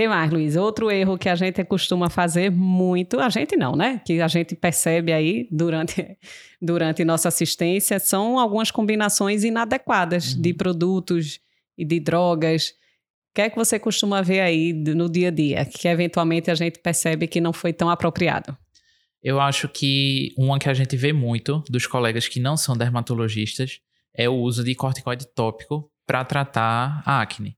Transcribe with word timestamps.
que 0.00 0.08
mais, 0.08 0.30
Luiz? 0.30 0.56
Outro 0.56 0.90
erro 0.90 1.18
que 1.18 1.28
a 1.28 1.34
gente 1.34 1.62
costuma 1.62 2.08
fazer 2.08 2.50
muito, 2.50 3.20
a 3.20 3.28
gente 3.28 3.54
não, 3.54 3.76
né? 3.76 4.00
Que 4.02 4.18
a 4.22 4.28
gente 4.28 4.56
percebe 4.56 5.12
aí 5.12 5.46
durante, 5.50 6.16
durante 6.60 7.04
nossa 7.04 7.28
assistência, 7.28 7.98
são 7.98 8.38
algumas 8.38 8.70
combinações 8.70 9.44
inadequadas 9.44 10.32
uhum. 10.32 10.40
de 10.40 10.54
produtos 10.54 11.38
e 11.76 11.84
de 11.84 12.00
drogas. 12.00 12.70
O 12.70 13.34
que 13.34 13.42
é 13.42 13.50
que 13.50 13.56
você 13.56 13.78
costuma 13.78 14.22
ver 14.22 14.40
aí 14.40 14.72
no 14.72 15.06
dia 15.06 15.28
a 15.28 15.30
dia, 15.30 15.66
que 15.66 15.86
eventualmente 15.86 16.50
a 16.50 16.54
gente 16.54 16.78
percebe 16.78 17.26
que 17.26 17.38
não 17.38 17.52
foi 17.52 17.74
tão 17.74 17.90
apropriado? 17.90 18.56
Eu 19.22 19.38
acho 19.38 19.68
que 19.68 20.32
uma 20.38 20.58
que 20.58 20.70
a 20.70 20.74
gente 20.74 20.96
vê 20.96 21.12
muito 21.12 21.62
dos 21.68 21.86
colegas 21.86 22.26
que 22.26 22.40
não 22.40 22.56
são 22.56 22.74
dermatologistas 22.74 23.80
é 24.14 24.30
o 24.30 24.34
uso 24.34 24.64
de 24.64 24.74
corticoide 24.74 25.26
tópico 25.34 25.92
para 26.06 26.24
tratar 26.24 27.02
a 27.04 27.20
acne 27.20 27.54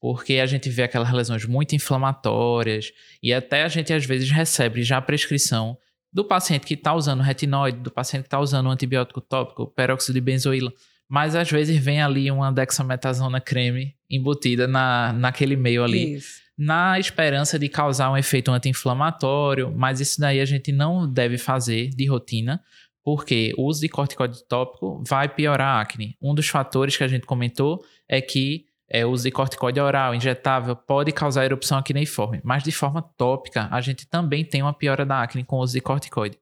porque 0.00 0.34
a 0.34 0.46
gente 0.46 0.68
vê 0.68 0.82
aquelas 0.82 1.10
lesões 1.12 1.44
muito 1.44 1.74
inflamatórias 1.74 2.92
e 3.22 3.32
até 3.32 3.62
a 3.62 3.68
gente 3.68 3.92
às 3.92 4.04
vezes 4.04 4.30
recebe 4.30 4.82
já 4.82 4.98
a 4.98 5.02
prescrição 5.02 5.76
do 6.12 6.24
paciente 6.24 6.66
que 6.66 6.74
está 6.74 6.94
usando 6.94 7.22
retinoide, 7.22 7.78
do 7.78 7.90
paciente 7.90 8.22
que 8.22 8.28
está 8.28 8.40
usando 8.40 8.70
antibiótico 8.70 9.20
tópico, 9.20 9.66
peróxido 9.66 10.14
de 10.14 10.20
benzoíla, 10.20 10.72
mas 11.08 11.34
às 11.34 11.50
vezes 11.50 11.76
vem 11.82 12.00
ali 12.00 12.30
uma 12.30 12.50
dexametasona 12.50 13.40
creme 13.40 13.94
embutida 14.10 14.66
na, 14.66 15.12
naquele 15.12 15.56
meio 15.56 15.84
ali, 15.84 16.14
isso. 16.14 16.40
na 16.56 16.98
esperança 16.98 17.58
de 17.58 17.68
causar 17.68 18.10
um 18.10 18.16
efeito 18.16 18.50
anti-inflamatório, 18.50 19.72
mas 19.74 20.00
isso 20.00 20.20
daí 20.20 20.40
a 20.40 20.44
gente 20.44 20.72
não 20.72 21.10
deve 21.10 21.38
fazer 21.38 21.90
de 21.90 22.06
rotina, 22.06 22.62
porque 23.04 23.52
o 23.56 23.64
uso 23.66 23.80
de 23.80 23.88
corticoide 23.88 24.44
tópico 24.48 25.02
vai 25.06 25.28
piorar 25.28 25.76
a 25.76 25.80
acne. 25.80 26.16
Um 26.20 26.34
dos 26.34 26.48
fatores 26.48 26.96
que 26.96 27.04
a 27.04 27.08
gente 27.08 27.24
comentou 27.24 27.84
é 28.08 28.20
que 28.20 28.65
é, 28.88 29.04
uso 29.04 29.24
de 29.24 29.30
corticoide 29.30 29.80
oral, 29.80 30.14
injetável, 30.14 30.76
pode 30.76 31.12
causar 31.12 31.44
erupção 31.44 31.78
acneiforme, 31.78 32.40
mas 32.44 32.62
de 32.62 32.72
forma 32.72 33.02
tópica, 33.02 33.68
a 33.70 33.80
gente 33.80 34.06
também 34.06 34.44
tem 34.44 34.62
uma 34.62 34.72
piora 34.72 35.04
da 35.04 35.22
acne 35.22 35.44
com 35.44 35.56
o 35.56 35.60
uso 35.60 35.72
de 35.72 35.80
corticoide. 35.80 36.38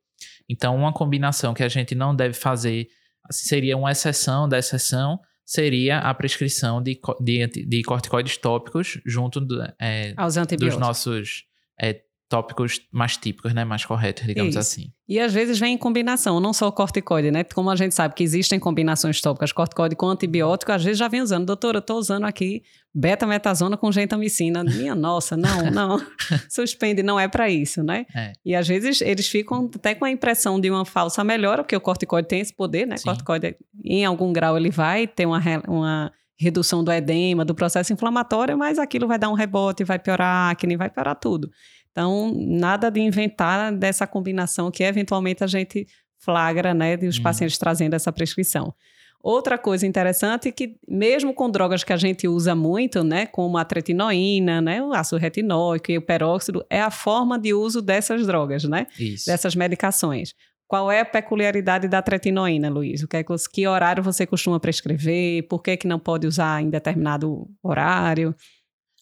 Então, 0.48 0.77
uma 0.77 0.92
combinação 0.92 1.54
que 1.54 1.62
a 1.62 1.69
gente 1.69 1.94
não 1.94 2.14
deve 2.14 2.34
fazer, 2.34 2.88
assim, 3.28 3.48
seria 3.48 3.77
uma 3.77 3.91
exceção 3.91 4.48
da 4.48 4.58
exceção, 4.58 5.19
seria 5.44 5.98
a 5.98 6.12
prescrição 6.14 6.82
de, 6.82 7.00
de, 7.20 7.46
de 7.46 7.82
corticoides 7.82 8.36
tópicos 8.36 9.00
junto 9.04 9.41
do, 9.41 9.62
é, 9.80 10.14
dos 10.58 10.76
nossos 10.76 11.44
é, 11.80 12.00
tópicos 12.28 12.80
mais 12.91 13.17
típicos, 13.17 13.53
né? 13.53 13.64
Mais 13.64 13.84
corretos, 13.84 14.27
digamos 14.27 14.50
Isso. 14.50 14.58
assim. 14.58 14.92
E 15.06 15.20
às 15.20 15.33
vezes 15.33 15.58
vem 15.58 15.75
em 15.75 15.78
combinação, 15.78 16.41
não 16.41 16.53
só 16.53 16.66
o 16.66 16.72
corticoide, 16.72 17.31
né? 17.31 17.44
Como 17.44 17.70
a 17.70 17.77
gente 17.77 17.94
sabe 17.94 18.14
que 18.14 18.25
existem 18.25 18.58
combinações 18.58 19.20
tópicas, 19.20 19.53
corticoide 19.53 19.94
com 19.94 20.06
antibiótico, 20.08 20.72
às 20.72 20.83
vezes 20.83 20.98
já 20.98 21.08
vem 21.08 21.20
usando. 21.20 21.47
Doutora, 21.47 21.77
eu 21.77 21.81
estou 21.81 21.98
usando 21.98 22.25
aqui 22.25 22.62
betametasona 22.94 23.77
com 23.77 23.92
gentamicina. 23.92 24.64
Minha 24.64 24.94
nossa, 24.94 25.36
não, 25.36 25.64
não. 25.70 26.06
Suspende, 26.48 27.03
não 27.03 27.20
é 27.20 27.28
para 27.28 27.50
isso, 27.50 27.83
né? 27.83 28.06
É. 28.14 28.33
E 28.44 28.55
às 28.55 28.66
vezes 28.66 29.00
eles 29.03 29.28
ficam 29.28 29.70
até 29.75 29.94
com 29.94 30.05
a 30.05 30.11
impressão 30.11 30.59
de 30.59 30.70
uma 30.70 30.84
falsa 30.84 31.22
melhora, 31.22 31.62
porque 31.62 31.77
o 31.77 31.81
corticoide 31.81 32.28
tem 32.28 32.41
esse 32.41 32.55
poder, 32.55 32.86
né? 32.86 32.97
Sim. 32.97 33.05
Corticoide, 33.05 33.56
em 33.84 34.05
algum 34.05 34.33
grau, 34.33 34.56
ele 34.56 34.70
vai 34.70 35.06
ter 35.06 35.27
uma, 35.27 35.42
uma 35.69 36.12
redução 36.38 36.83
do 36.83 36.91
edema, 36.91 37.44
do 37.44 37.55
processo 37.55 37.92
inflamatório, 37.92 38.56
mas 38.56 38.78
aquilo 38.78 39.06
vai 39.06 39.19
dar 39.19 39.28
um 39.28 39.34
rebote, 39.34 39.84
vai 39.84 39.98
piorar 39.98 40.48
a 40.48 40.50
acne, 40.50 40.77
vai 40.77 40.91
piorar 40.91 41.16
tudo. 41.16 41.50
Então, 41.95 42.34
nada 42.34 42.91
de 42.91 43.00
inventar 43.00 43.73
dessa 43.73 44.05
combinação 44.05 44.69
que 44.69 44.83
eventualmente 44.83 45.45
a 45.45 45.47
gente 45.47 45.87
flagra, 46.19 46.75
né, 46.75 46.97
de 46.97 47.06
os 47.06 47.20
hum. 47.20 47.23
pacientes 47.23 47.56
trazendo 47.56 47.95
essa 47.95 48.11
prescrição. 48.11 48.75
Outra 49.23 49.56
coisa 49.56 49.87
interessante 49.87 50.48
é 50.48 50.53
que, 50.53 50.77
mesmo 50.89 51.33
com 51.33 51.48
drogas 51.48 51.84
que 51.84 51.92
a 51.92 51.97
gente 51.97 52.27
usa 52.27 52.55
muito, 52.55 53.05
né, 53.05 53.27
como 53.27 53.56
a 53.56 53.65
tretinoína, 53.65 54.61
né, 54.61 54.83
o 54.83 54.92
ácido 54.92 55.19
retinóico 55.19 55.92
e 55.92 55.97
o 55.97 56.03
peróxido, 56.03 56.67
é 56.69 56.81
a 56.81 56.91
forma 56.91 57.39
de 57.39 57.55
uso 57.55 57.81
dessas 57.81 58.27
drogas, 58.27 58.65
né? 58.65 58.87
Isso. 58.98 59.27
Dessas 59.27 59.55
medicações. 59.55 60.34
Qual 60.67 60.91
é 60.91 61.00
a 61.00 61.05
peculiaridade 61.05 61.87
da 61.87 62.03
tretinoína, 62.03 62.69
Luiz? 62.69 63.03
O 63.03 63.09
que, 63.09 63.19
é 63.19 63.22
que, 63.22 63.33
que 63.53 63.66
horário 63.66 64.03
você 64.03 64.27
costuma 64.27 64.59
prescrever? 64.59 65.47
Por 65.47 65.62
que, 65.62 65.77
que 65.77 65.87
não 65.87 65.99
pode 65.99 66.27
usar 66.27 66.60
em 66.60 66.69
determinado 66.69 67.47
horário? 67.62 68.34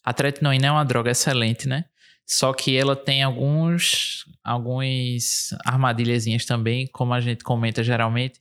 A 0.03 0.13
tretinoína 0.13 0.67
é 0.67 0.71
uma 0.71 0.85
droga 0.85 1.11
excelente, 1.11 1.67
né? 1.67 1.85
Só 2.25 2.53
que 2.53 2.75
ela 2.77 2.95
tem 2.95 3.21
alguns, 3.21 4.25
alguns 4.43 5.53
armadilhazinhas 5.65 6.45
também, 6.45 6.87
como 6.87 7.13
a 7.13 7.19
gente 7.19 7.43
comenta 7.43 7.83
geralmente, 7.83 8.39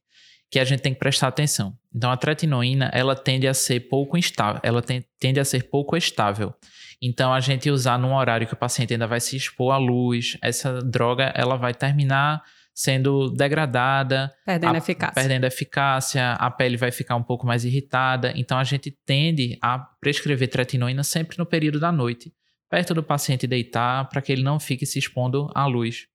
que 0.50 0.58
a 0.58 0.64
gente 0.64 0.80
tem 0.80 0.92
que 0.92 1.00
prestar 1.00 1.28
atenção. 1.28 1.76
Então 1.94 2.10
a 2.10 2.16
tretinoína, 2.16 2.90
ela 2.92 3.16
tende 3.16 3.48
a 3.48 3.54
ser 3.54 3.80
pouco 3.80 4.16
instável, 4.16 4.60
ela 4.62 4.82
tem, 4.82 5.04
tende 5.18 5.40
a 5.40 5.44
ser 5.44 5.64
pouco 5.64 5.96
estável. 5.96 6.54
Então 7.00 7.32
a 7.32 7.40
gente 7.40 7.70
usar 7.70 7.98
num 7.98 8.14
horário 8.14 8.46
que 8.46 8.54
o 8.54 8.56
paciente 8.56 8.92
ainda 8.92 9.06
vai 9.06 9.20
se 9.20 9.36
expor 9.36 9.72
à 9.72 9.78
luz, 9.78 10.36
essa 10.40 10.80
droga 10.80 11.32
ela 11.34 11.56
vai 11.56 11.74
terminar 11.74 12.42
sendo 12.74 13.30
degradada, 13.30 14.32
perdendo 14.46 14.74
a, 14.74 14.78
eficácia. 14.78 15.14
Perdendo 15.14 15.44
eficácia, 15.44 16.32
a 16.32 16.50
pele 16.50 16.76
vai 16.76 16.90
ficar 16.90 17.16
um 17.16 17.22
pouco 17.22 17.46
mais 17.46 17.64
irritada. 17.64 18.32
Então 18.36 18.56
a 18.56 18.64
gente 18.64 18.90
tende 19.04 19.58
a 19.60 19.78
prescrever 19.78 20.48
tretinoína 20.48 21.02
sempre 21.02 21.36
no 21.38 21.44
período 21.44 21.78
da 21.78 21.92
noite 21.92 22.32
perto 22.72 22.94
do 22.94 23.02
paciente 23.02 23.46
deitar, 23.46 24.08
para 24.08 24.22
que 24.22 24.32
ele 24.32 24.42
não 24.42 24.58
fique 24.58 24.86
se 24.86 24.98
expondo 24.98 25.50
à 25.54 25.66
luz. 25.66 26.06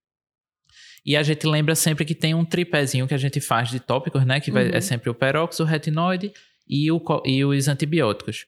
E 1.06 1.16
a 1.16 1.22
gente 1.22 1.46
lembra 1.46 1.76
sempre 1.76 2.04
que 2.04 2.16
tem 2.16 2.34
um 2.34 2.44
tripézinho 2.44 3.08
que 3.08 3.14
a 3.14 3.18
gente 3.18 3.40
faz 3.40 3.70
de 3.70 3.80
tópicos, 3.80 4.26
né? 4.26 4.40
Que 4.40 4.50
vai, 4.50 4.72
é 4.72 4.76
uhum. 4.76 4.82
sempre 4.82 5.08
o 5.08 5.14
peróxido, 5.14 5.64
o 5.64 5.68
retinoide 5.68 6.34
e, 6.68 6.92
o, 6.92 7.00
e 7.24 7.46
os 7.46 7.68
antibióticos. 7.68 8.48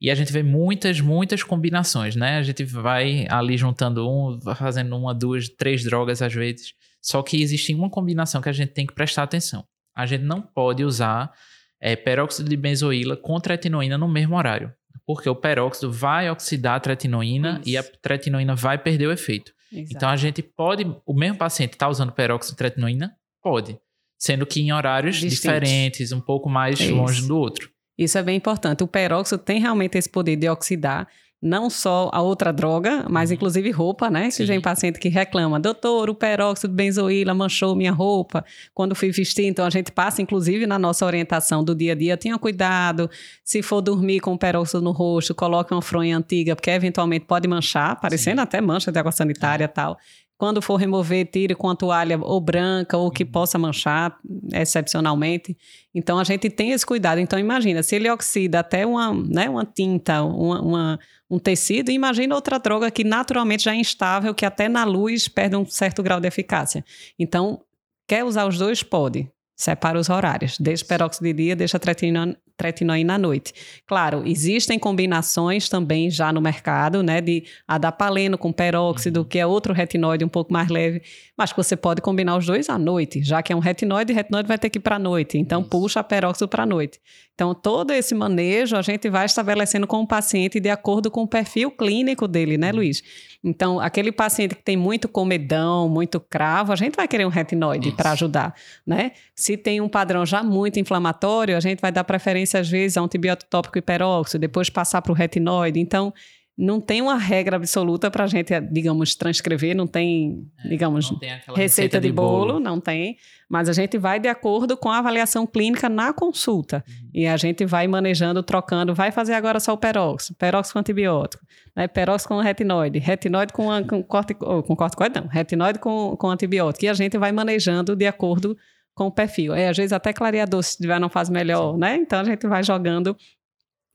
E 0.00 0.12
a 0.12 0.14
gente 0.14 0.32
vê 0.32 0.44
muitas, 0.44 1.00
muitas 1.00 1.42
combinações, 1.42 2.14
né? 2.14 2.38
A 2.38 2.42
gente 2.44 2.62
vai 2.62 3.26
ali 3.28 3.56
juntando 3.56 4.08
um, 4.08 4.40
fazendo 4.54 4.96
uma, 4.96 5.12
duas, 5.12 5.48
três 5.48 5.82
drogas 5.82 6.22
às 6.22 6.32
vezes. 6.32 6.72
Só 7.02 7.20
que 7.20 7.42
existe 7.42 7.74
uma 7.74 7.90
combinação 7.90 8.40
que 8.40 8.48
a 8.48 8.52
gente 8.52 8.70
tem 8.70 8.86
que 8.86 8.94
prestar 8.94 9.24
atenção. 9.24 9.64
A 9.92 10.06
gente 10.06 10.22
não 10.22 10.40
pode 10.40 10.84
usar 10.84 11.32
é, 11.80 11.96
peróxido 11.96 12.48
de 12.48 12.56
benzoíla 12.56 13.16
com 13.16 13.40
tretinoína 13.40 13.98
no 13.98 14.06
mesmo 14.06 14.36
horário 14.36 14.72
porque 15.12 15.28
o 15.28 15.34
peróxido 15.34 15.90
vai 15.90 16.30
oxidar 16.30 16.76
a 16.76 16.80
tretinoína 16.80 17.58
Isso. 17.60 17.70
e 17.70 17.76
a 17.76 17.82
tretinoína 17.82 18.54
vai 18.54 18.78
perder 18.78 19.08
o 19.08 19.12
efeito. 19.12 19.52
Exato. 19.72 19.92
Então 19.92 20.08
a 20.08 20.14
gente 20.14 20.40
pode, 20.40 20.86
o 21.04 21.12
mesmo 21.12 21.36
paciente 21.36 21.72
está 21.72 21.88
usando 21.88 22.12
peróxido 22.12 22.52
de 22.52 22.58
tretinoína? 22.58 23.12
Pode, 23.42 23.76
sendo 24.16 24.46
que 24.46 24.60
em 24.60 24.72
horários 24.72 25.16
Distintos. 25.16 25.40
diferentes, 25.40 26.12
um 26.12 26.20
pouco 26.20 26.48
mais 26.48 26.78
Isso. 26.78 26.94
longe 26.94 27.26
do 27.26 27.36
outro. 27.36 27.68
Isso 27.98 28.18
é 28.18 28.22
bem 28.22 28.36
importante. 28.36 28.84
O 28.84 28.86
peróxido 28.86 29.42
tem 29.42 29.60
realmente 29.60 29.98
esse 29.98 30.08
poder 30.08 30.36
de 30.36 30.48
oxidar 30.48 31.08
não 31.42 31.70
só 31.70 32.10
a 32.12 32.20
outra 32.20 32.52
droga, 32.52 33.06
mas 33.08 33.30
uhum. 33.30 33.36
inclusive 33.36 33.70
roupa, 33.70 34.10
né? 34.10 34.28
Que 34.30 34.46
tem 34.46 34.60
paciente 34.60 34.98
que 34.98 35.08
reclama, 35.08 35.58
doutor, 35.58 36.10
o 36.10 36.14
peróxido 36.14 36.68
de 36.68 36.74
benzoíla 36.74 37.32
manchou 37.32 37.74
minha 37.74 37.92
roupa 37.92 38.44
quando 38.74 38.94
fui 38.94 39.10
vestir. 39.10 39.46
Então 39.46 39.64
a 39.64 39.70
gente 39.70 39.90
passa, 39.90 40.20
inclusive, 40.20 40.66
na 40.66 40.78
nossa 40.78 41.06
orientação 41.06 41.64
do 41.64 41.74
dia 41.74 41.92
a 41.92 41.94
dia, 41.94 42.16
tenha 42.16 42.38
cuidado, 42.38 43.08
se 43.42 43.62
for 43.62 43.80
dormir 43.80 44.20
com 44.20 44.34
o 44.34 44.38
peróxido 44.38 44.82
no 44.82 44.92
rosto, 44.92 45.34
coloque 45.34 45.72
uma 45.72 45.82
fronha 45.82 46.16
antiga, 46.18 46.54
porque 46.54 46.70
eventualmente 46.70 47.24
pode 47.24 47.48
manchar, 47.48 47.98
parecendo 47.98 48.40
Sim. 48.40 48.42
até 48.42 48.60
mancha 48.60 48.92
de 48.92 48.98
água 48.98 49.12
sanitária 49.12 49.64
e 49.64 49.66
é. 49.66 49.68
tal. 49.68 49.96
Quando 50.40 50.62
for 50.62 50.76
remover, 50.76 51.26
tire 51.26 51.54
com 51.54 51.68
a 51.68 51.76
toalha 51.76 52.18
ou 52.18 52.40
branca 52.40 52.96
ou 52.96 53.10
que 53.10 53.24
uhum. 53.24 53.30
possa 53.30 53.58
manchar 53.58 54.18
excepcionalmente. 54.54 55.54
Então 55.94 56.18
a 56.18 56.24
gente 56.24 56.48
tem 56.48 56.70
esse 56.70 56.86
cuidado. 56.86 57.18
Então 57.18 57.38
imagina, 57.38 57.82
se 57.82 57.94
ele 57.94 58.08
oxida 58.10 58.60
até 58.60 58.86
uma, 58.86 59.12
né, 59.12 59.50
uma 59.50 59.66
tinta, 59.66 60.22
uma, 60.22 60.62
uma 60.62 60.98
um 61.30 61.38
tecido, 61.38 61.90
imagina 61.90 62.34
outra 62.34 62.58
droga 62.58 62.90
que 62.90 63.04
naturalmente 63.04 63.64
já 63.64 63.74
é 63.74 63.76
instável, 63.76 64.34
que 64.34 64.46
até 64.46 64.66
na 64.66 64.82
luz 64.82 65.28
perde 65.28 65.56
um 65.56 65.66
certo 65.66 66.02
grau 66.02 66.18
de 66.18 66.26
eficácia. 66.26 66.82
Então, 67.18 67.60
quer 68.08 68.24
usar 68.24 68.46
os 68.46 68.56
dois? 68.56 68.82
Pode. 68.82 69.30
Separa 69.54 70.00
os 70.00 70.08
horários. 70.08 70.56
Deixa 70.58 70.86
peróxido 70.86 71.26
de 71.26 71.34
dia, 71.34 71.54
deixa 71.54 71.78
tretinoína, 71.78 72.34
tretinoína 72.60 73.14
à 73.14 73.18
noite. 73.18 73.54
Claro, 73.86 74.22
existem 74.26 74.78
combinações 74.78 75.66
também 75.66 76.10
já 76.10 76.30
no 76.30 76.42
mercado, 76.42 77.02
né, 77.02 77.22
de 77.22 77.44
adapaleno 77.66 78.36
com 78.36 78.52
peróxido, 78.52 79.20
uhum. 79.20 79.24
que 79.24 79.38
é 79.38 79.46
outro 79.46 79.72
retinoide 79.72 80.22
um 80.22 80.28
pouco 80.28 80.52
mais 80.52 80.68
leve, 80.68 81.00
mas 81.38 81.52
que 81.52 81.56
você 81.56 81.74
pode 81.74 82.02
combinar 82.02 82.36
os 82.36 82.44
dois 82.44 82.68
à 82.68 82.78
noite, 82.78 83.22
já 83.22 83.42
que 83.42 83.50
é 83.50 83.56
um 83.56 83.60
retinoide, 83.60 84.12
retinoide 84.12 84.46
vai 84.46 84.58
ter 84.58 84.68
que 84.68 84.78
ir 84.78 84.82
para 84.82 84.96
a 84.96 84.98
noite, 84.98 85.38
então 85.38 85.62
Isso. 85.62 85.70
puxa 85.70 86.04
peróxido 86.04 86.48
para 86.48 86.64
a 86.64 86.66
noite. 86.66 87.00
Então, 87.34 87.54
todo 87.54 87.90
esse 87.92 88.14
manejo 88.14 88.76
a 88.76 88.82
gente 88.82 89.08
vai 89.08 89.24
estabelecendo 89.24 89.86
com 89.86 90.02
o 90.02 90.06
paciente 90.06 90.60
de 90.60 90.68
acordo 90.68 91.10
com 91.10 91.22
o 91.22 91.26
perfil 91.26 91.70
clínico 91.70 92.28
dele, 92.28 92.58
né, 92.58 92.70
Luiz? 92.70 93.02
Então, 93.42 93.80
aquele 93.80 94.12
paciente 94.12 94.54
que 94.54 94.62
tem 94.62 94.76
muito 94.76 95.08
comedão, 95.08 95.88
muito 95.88 96.20
cravo, 96.20 96.72
a 96.72 96.76
gente 96.76 96.94
vai 96.94 97.08
querer 97.08 97.24
um 97.24 97.30
retinoide 97.30 97.90
para 97.92 98.12
ajudar, 98.12 98.54
né? 98.86 99.12
Se 99.34 99.56
tem 99.56 99.80
um 99.80 99.88
padrão 99.88 100.26
já 100.26 100.42
muito 100.42 100.78
inflamatório, 100.78 101.56
a 101.56 101.60
gente 101.60 101.80
vai 101.80 101.90
dar 101.90 102.04
preferência 102.04 102.60
às 102.60 102.68
vezes 102.68 102.98
a 102.98 103.02
um 103.02 103.06
antibiótico 103.06 103.50
tópico 103.50 103.78
hiperóxido, 103.78 104.40
depois 104.40 104.68
passar 104.68 105.00
para 105.00 105.12
o 105.12 105.14
retinoide. 105.14 105.80
Então, 105.80 106.12
não 106.60 106.78
tem 106.78 107.00
uma 107.00 107.16
regra 107.16 107.56
absoluta 107.56 108.10
para 108.10 108.24
a 108.24 108.26
gente, 108.26 108.52
digamos, 108.70 109.14
transcrever, 109.14 109.74
não 109.74 109.86
tem, 109.86 110.46
é, 110.62 110.68
digamos, 110.68 111.10
não 111.10 111.18
tem 111.18 111.30
receita, 111.30 111.52
receita, 111.56 112.00
de, 112.00 112.12
bolo, 112.12 112.52
bolo, 112.52 112.60
não 112.60 112.78
tem, 112.78 113.16
mas 113.48 113.66
a 113.66 113.72
gente 113.72 113.96
vai 113.96 114.20
de 114.20 114.28
acordo 114.28 114.76
com 114.76 114.90
a 114.90 114.98
avaliação 114.98 115.46
clínica 115.46 115.88
na 115.88 116.12
consulta. 116.12 116.84
Uhum. 116.86 117.10
E 117.14 117.26
a 117.26 117.36
gente 117.38 117.64
vai 117.64 117.88
manejando, 117.88 118.42
trocando, 118.42 118.94
vai 118.94 119.10
fazer 119.10 119.32
agora 119.32 119.58
só 119.58 119.72
o 119.72 119.78
peróxido, 119.78 120.36
peróxido 120.36 120.74
com 120.74 120.78
antibiótico, 120.80 121.42
né? 121.74 121.88
peróxido 121.88 122.28
com 122.28 122.40
retinoide, 122.40 122.98
retinoide 122.98 123.54
com, 123.54 123.66
com, 123.86 124.02
cortico, 124.02 124.62
com 124.62 124.76
corticoide, 124.76 125.18
não, 125.18 125.28
retinoide 125.28 125.78
com, 125.78 126.14
com 126.14 126.28
antibiótico. 126.28 126.84
E 126.84 126.88
a 126.88 126.94
gente 126.94 127.16
vai 127.16 127.32
manejando 127.32 127.96
de 127.96 128.06
acordo 128.06 128.54
com 128.94 129.06
o 129.06 129.10
perfil. 129.10 129.54
É, 129.54 129.70
às 129.70 129.76
vezes 129.78 129.94
até 129.94 130.12
clareador, 130.12 130.62
se 130.62 130.76
tiver, 130.76 131.00
não 131.00 131.08
faz 131.08 131.30
melhor, 131.30 131.72
Sim. 131.72 131.80
né? 131.80 131.96
Então 131.96 132.20
a 132.20 132.24
gente 132.24 132.46
vai 132.46 132.62
jogando 132.62 133.16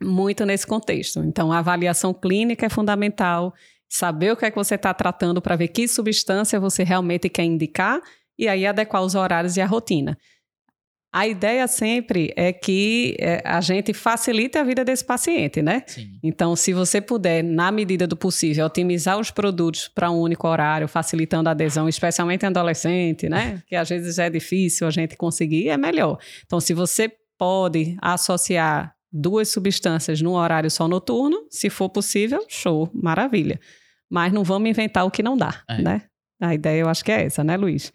muito 0.01 0.45
nesse 0.45 0.65
contexto. 0.65 1.24
Então, 1.24 1.51
a 1.51 1.59
avaliação 1.59 2.13
clínica 2.13 2.65
é 2.65 2.69
fundamental, 2.69 3.53
saber 3.88 4.31
o 4.31 4.38
que 4.38 4.45
é 4.45 4.51
que 4.51 4.57
você 4.57 4.75
está 4.75 4.94
tratando 4.94 5.42
para 5.42 5.56
ver 5.56 5.69
que 5.69 5.88
substância 5.88 6.59
você 6.59 6.83
realmente 6.83 7.30
quer 7.30 7.44
indicar 7.44 8.01
e 8.38 8.47
aí 8.47 8.65
adequar 8.65 9.03
os 9.03 9.15
horários 9.15 9.56
e 9.57 9.62
a 9.62 9.65
rotina. 9.65 10.18
A 11.13 11.25
ideia 11.25 11.65
sempre 11.65 12.33
é 12.36 12.51
que 12.51 13.15
é, 13.18 13.42
a 13.45 13.62
gente 13.62 13.94
facilite 13.94 14.57
a 14.57 14.65
vida 14.65 14.83
desse 14.83 15.06
paciente, 15.06 15.62
né? 15.62 15.81
Sim. 15.88 16.19
Então, 16.21 16.57
se 16.57 16.74
você 16.74 17.00
puder, 17.00 17.42
na 17.42 17.71
medida 17.71 18.06
do 18.06 18.18
possível, 18.18 18.65
otimizar 18.65 19.18
os 19.18 19.31
produtos 19.31 19.88
para 19.88 20.12
um 20.12 20.19
único 20.19 20.45
horário, 20.45 20.89
facilitando 20.89 21.47
a 21.47 21.53
adesão, 21.53 21.88
especialmente 21.88 22.44
em 22.44 22.47
adolescente, 22.47 23.30
né? 23.30 23.63
Que 23.65 23.77
às 23.77 23.88
vezes 23.88 24.19
é 24.19 24.30
difícil 24.30 24.86
a 24.86 24.92
gente 24.92 25.15
conseguir, 25.15 25.69
é 25.69 25.77
melhor. 25.77 26.18
Então, 26.45 26.59
se 26.59 26.74
você 26.74 27.09
pode 27.38 27.95
associar 28.01 28.94
duas 29.15 29.47
substâncias 29.47 30.21
num 30.21 30.33
horário 30.33 30.69
só 30.69 30.88
noturno, 30.88 31.47
se 31.50 31.69
for 31.69 31.89
possível, 31.89 32.44
show, 32.50 32.89
maravilha. 32.94 33.59
Mas 34.09 34.33
não 34.33 34.44
vamos 34.44 34.69
inventar 34.69 35.06
o 35.06 35.12
que 35.12 35.23
não 35.23 35.38
dá, 35.38 35.63
é. 35.69 35.81
né? 35.81 36.01
A 36.41 36.53
ideia 36.53 36.81
eu 36.81 36.89
acho 36.89 37.03
que 37.03 37.12
é 37.12 37.23
essa, 37.23 37.44
né, 37.44 37.56
Luiz? 37.56 37.94